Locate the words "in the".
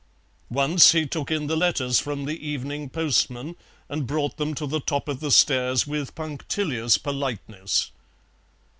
1.29-1.55